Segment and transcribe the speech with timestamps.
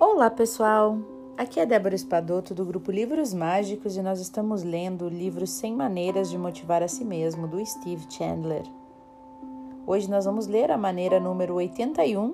[0.00, 0.98] Olá, pessoal!
[1.38, 5.72] Aqui é Débora Espadoto do grupo Livros Mágicos e nós estamos lendo o livro 100
[5.72, 8.64] Maneiras de Motivar a Si Mesmo, do Steve Chandler.
[9.86, 12.32] Hoje nós vamos ler a maneira número 81,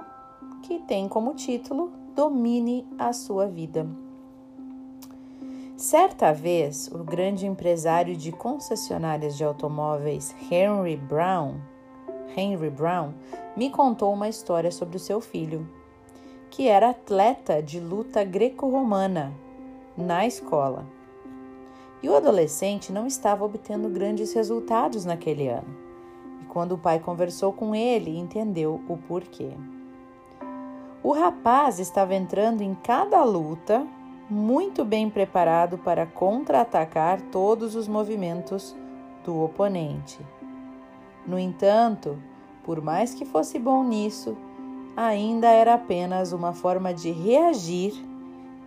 [0.63, 3.87] que tem como título Domine a Sua Vida.
[5.77, 11.57] Certa vez, o grande empresário de concessionárias de automóveis Henry Brown,
[12.35, 13.13] Henry Brown,
[13.55, 15.69] me contou uma história sobre o seu filho
[16.51, 19.33] que era atleta de luta greco-romana
[19.97, 20.85] na escola.
[22.03, 25.77] E o adolescente não estava obtendo grandes resultados naquele ano.
[26.43, 29.51] E quando o pai conversou com ele, entendeu o porquê.
[31.03, 33.87] O rapaz estava entrando em cada luta
[34.29, 38.77] muito bem preparado para contra-atacar todos os movimentos
[39.25, 40.19] do oponente.
[41.27, 42.17] No entanto,
[42.63, 44.37] por mais que fosse bom nisso,
[44.97, 47.95] ainda era apenas uma forma de reagir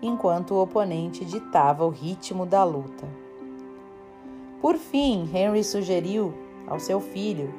[0.02, 3.08] enquanto o oponente ditava o ritmo da luta.
[4.62, 6.34] Por fim, Henry sugeriu
[6.68, 7.54] ao seu filho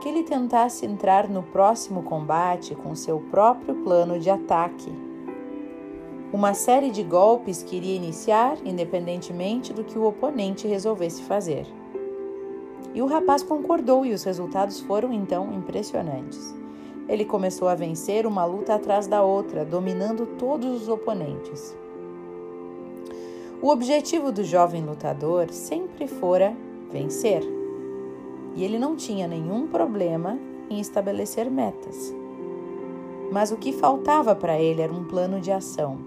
[0.00, 4.90] que ele tentasse entrar no próximo combate com seu próprio plano de ataque.
[6.32, 11.66] Uma série de golpes que iria iniciar independentemente do que o oponente resolvesse fazer.
[12.94, 16.59] E o rapaz concordou e os resultados foram então impressionantes
[17.10, 21.76] ele começou a vencer uma luta atrás da outra, dominando todos os oponentes.
[23.60, 26.56] O objetivo do jovem lutador sempre fora
[26.88, 27.42] vencer,
[28.54, 30.38] e ele não tinha nenhum problema
[30.70, 32.14] em estabelecer metas.
[33.32, 35.98] Mas o que faltava para ele era um plano de ação.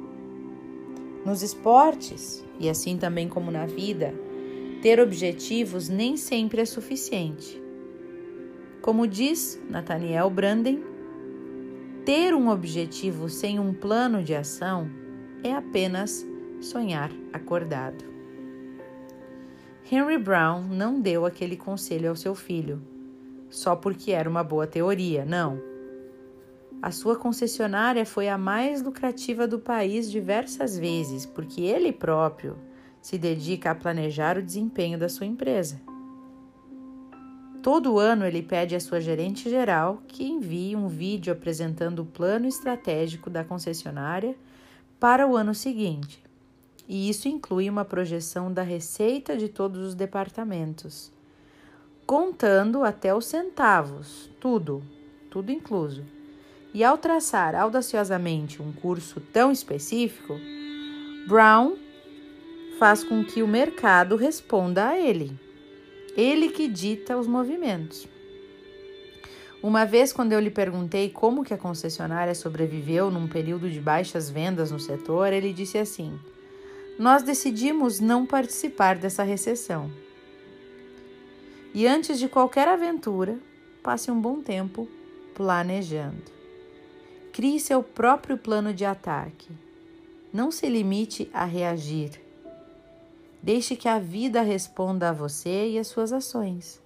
[1.26, 4.16] Nos esportes, e assim também como na vida,
[4.82, 7.62] ter objetivos nem sempre é suficiente.
[8.82, 10.93] Como diz Nathaniel Branden,
[12.06, 14.90] ter um objetivo sem um plano de ação
[15.42, 16.26] é apenas
[16.60, 18.04] sonhar acordado.
[19.90, 22.82] Henry Brown não deu aquele conselho ao seu filho,
[23.50, 25.62] só porque era uma boa teoria, não.
[26.82, 32.58] A sua concessionária foi a mais lucrativa do país diversas vezes, porque ele próprio
[33.02, 35.80] se dedica a planejar o desempenho da sua empresa.
[37.64, 42.46] Todo ano ele pede à sua gerente geral que envie um vídeo apresentando o plano
[42.46, 44.36] estratégico da concessionária
[45.00, 46.22] para o ano seguinte.
[46.90, 51.10] E isso inclui uma projeção da receita de todos os departamentos,
[52.06, 54.84] contando até os centavos, tudo,
[55.32, 56.04] tudo incluso.
[56.74, 60.38] E ao traçar audaciosamente um curso tão específico,
[61.30, 61.78] Brown
[62.78, 65.40] faz com que o mercado responda a ele.
[66.16, 68.08] Ele que dita os movimentos.
[69.64, 74.30] Uma vez, quando eu lhe perguntei como que a concessionária sobreviveu num período de baixas
[74.30, 76.20] vendas no setor, ele disse assim:
[77.00, 79.90] Nós decidimos não participar dessa recessão.
[81.74, 83.40] E antes de qualquer aventura,
[83.82, 84.88] passe um bom tempo
[85.34, 86.32] planejando.
[87.32, 89.50] Crie seu próprio plano de ataque.
[90.32, 92.23] Não se limite a reagir.
[93.44, 96.82] Deixe que a vida responda a você e às suas ações.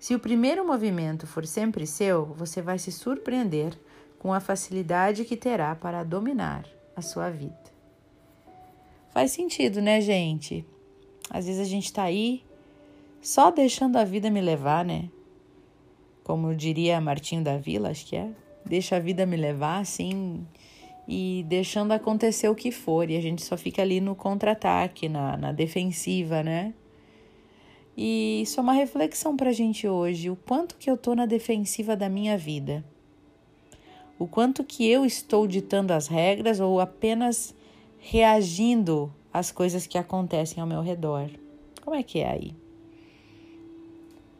[0.00, 3.78] Se o primeiro movimento for sempre seu, você vai se surpreender
[4.18, 6.66] com a facilidade que terá para dominar
[6.96, 7.56] a sua vida.
[9.12, 10.66] Faz sentido, né, gente?
[11.30, 12.42] Às vezes a gente tá aí
[13.22, 15.08] só deixando a vida me levar, né?
[16.24, 18.28] Como diria Martinho da Vila, acho que é.
[18.64, 20.44] Deixa a vida me levar, assim,
[21.08, 25.36] e deixando acontecer o que for, e a gente só fica ali no contra-ataque, na,
[25.36, 26.74] na defensiva, né?
[27.96, 31.24] E isso é uma reflexão para a gente hoje, o quanto que eu tô na
[31.24, 32.84] defensiva da minha vida.
[34.18, 37.54] O quanto que eu estou ditando as regras ou apenas
[37.98, 41.30] reagindo às coisas que acontecem ao meu redor.
[41.82, 42.54] Como é que é aí?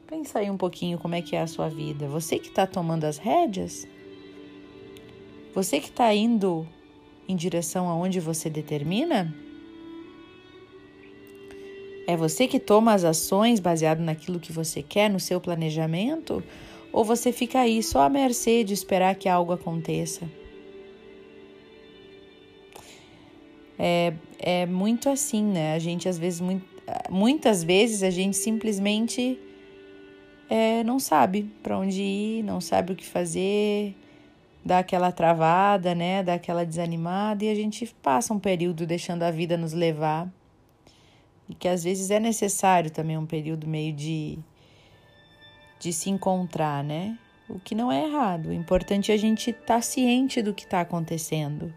[0.06, 2.06] Pensa aí um pouquinho como é que é a sua vida.
[2.08, 3.86] Você que está tomando as rédeas?
[5.56, 6.68] Você que está indo
[7.26, 9.34] em direção aonde você determina?
[12.06, 16.44] É você que toma as ações baseado naquilo que você quer, no seu planejamento?
[16.92, 20.28] Ou você fica aí só à mercê de esperar que algo aconteça?
[23.78, 25.72] É, é muito assim, né?
[25.72, 26.66] A gente às vezes, muito,
[27.08, 29.38] muitas vezes a gente simplesmente
[30.50, 33.96] é, não sabe para onde ir, não sabe o que fazer,
[34.66, 36.24] dá aquela travada, né?
[36.24, 40.28] Dá aquela desanimada e a gente passa um período deixando a vida nos levar.
[41.48, 44.40] E que às vezes é necessário também um período meio de,
[45.78, 47.16] de se encontrar, né?
[47.48, 48.46] O que não é errado.
[48.46, 51.72] O importante é a gente estar tá ciente do que está acontecendo.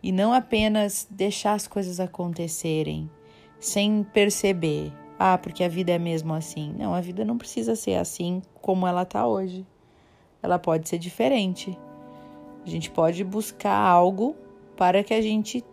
[0.00, 3.10] e não apenas deixar as coisas acontecerem
[3.58, 4.92] sem perceber.
[5.18, 6.74] Ah, porque a vida é mesmo assim.
[6.78, 9.66] Não, a vida não precisa ser assim como ela está hoje.
[10.42, 11.76] Ela pode ser diferente.
[12.64, 14.36] A gente pode buscar algo
[14.76, 15.64] para que a gente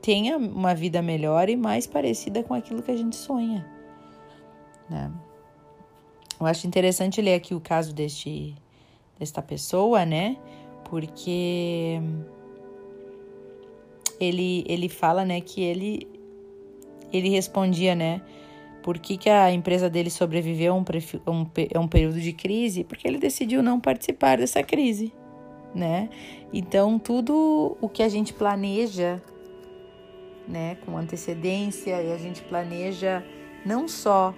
[0.00, 3.64] tenha uma vida melhor e mais parecida com aquilo que a gente sonha.
[4.90, 5.12] Né?
[6.40, 8.54] Eu acho interessante ler aqui o caso deste,
[9.18, 10.36] desta pessoa, né?
[10.84, 12.00] Porque
[14.18, 16.08] ele, ele fala, né, que ele,
[17.12, 18.20] ele respondia, né,
[18.82, 20.84] por que, que a empresa dele sobreviveu a um,
[21.28, 22.82] um, um período de crise?
[22.84, 25.12] Porque ele decidiu não participar dessa crise,
[25.74, 26.10] né?
[26.52, 29.22] Então, tudo o que a gente planeja,
[30.46, 33.24] né, com antecedência, e a gente planeja
[33.64, 34.34] não só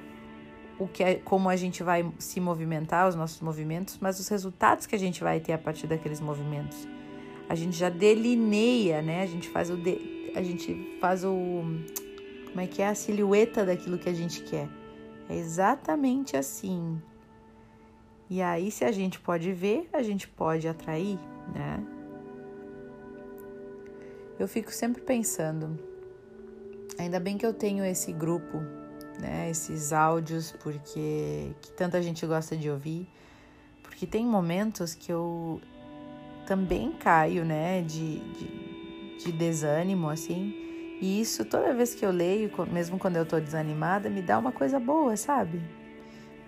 [0.79, 4.87] o que é, como a gente vai se movimentar, os nossos movimentos, mas os resultados
[4.87, 6.89] que a gente vai ter a partir daqueles movimentos.
[7.49, 9.23] A gente já delineia, né?
[9.23, 11.63] A gente faz o de, a gente faz o
[12.49, 14.69] como é que é a silhueta daquilo que a gente quer.
[15.29, 17.01] É exatamente assim.
[18.29, 21.19] E aí, se a gente pode ver, a gente pode atrair,
[21.55, 21.83] né?
[24.39, 25.79] Eu fico sempre pensando,
[26.99, 28.61] ainda bem que eu tenho esse grupo
[29.19, 33.09] né, esses áudios porque que tanta gente gosta de ouvir,
[33.83, 35.61] porque tem momentos que eu
[36.47, 40.55] também caio, né, de, de, de desânimo, assim,
[41.01, 44.53] e isso toda vez que eu leio, mesmo quando eu tô desanimada, me dá uma
[44.53, 45.61] coisa boa, sabe?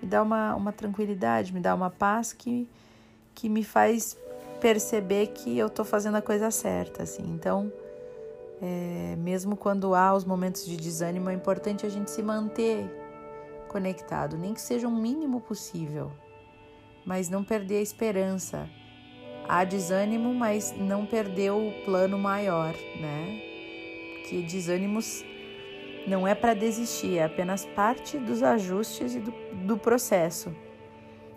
[0.07, 2.69] Me dá uma, uma tranquilidade, me dá uma paz que,
[3.35, 4.17] que me faz
[4.61, 7.25] perceber que eu tô fazendo a coisa certa, assim.
[7.25, 7.73] Então,
[8.63, 12.89] é, mesmo quando há os momentos de desânimo, é importante a gente se manter
[13.67, 16.13] conectado, nem que seja o um mínimo possível,
[17.05, 18.71] mas não perder a esperança.
[19.49, 23.43] Há desânimo, mas não perder o plano maior, né?
[24.15, 25.25] Porque desânimos
[26.07, 29.33] não é para desistir, é apenas parte dos ajustes e do,
[29.67, 30.55] do processo,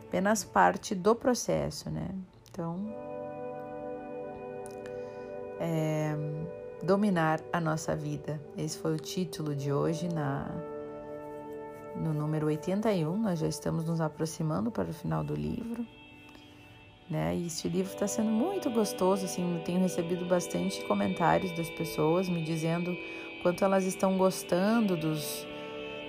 [0.08, 2.10] apenas parte do processo, né?
[2.50, 2.94] Então,
[5.60, 6.16] é,
[6.84, 8.40] dominar a nossa vida.
[8.58, 10.48] Esse foi o título de hoje na
[11.96, 13.18] no número 81.
[13.18, 15.86] Nós já estamos nos aproximando para o final do livro.
[17.10, 17.36] Né?
[17.36, 22.44] E este livro está sendo muito gostoso, assim, tenho recebido bastante comentários das pessoas me
[22.44, 22.96] dizendo
[23.42, 25.46] quanto elas estão gostando dos,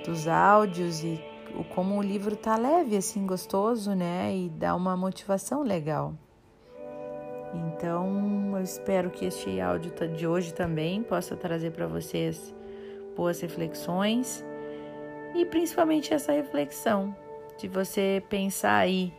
[0.05, 1.21] dos áudios e
[1.55, 4.35] o, como o livro tá leve, assim, gostoso, né?
[4.35, 6.15] E dá uma motivação legal.
[7.53, 12.55] Então, eu espero que este áudio de hoje também possa trazer para vocês
[13.17, 14.45] boas reflexões
[15.35, 17.15] e principalmente essa reflexão
[17.59, 19.13] de você pensar aí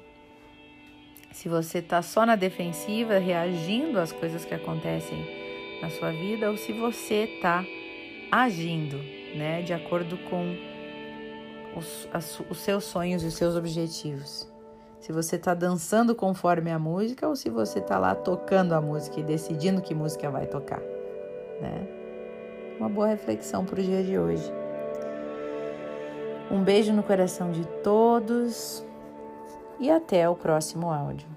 [1.31, 5.25] se você está só na defensiva, reagindo às coisas que acontecem
[5.81, 7.65] na sua vida ou se você está
[8.31, 8.97] agindo,
[9.35, 10.55] né, de acordo com
[11.75, 12.07] os,
[12.49, 14.51] os seus sonhos e os seus objetivos
[15.01, 19.19] se você está dançando conforme a música ou se você está lá tocando a música
[19.19, 20.79] e decidindo que música vai tocar,
[21.59, 21.87] né?
[22.79, 24.53] Uma boa reflexão para o dia de hoje.
[26.51, 28.85] Um beijo no coração de todos
[29.79, 31.27] e até o próximo áudio.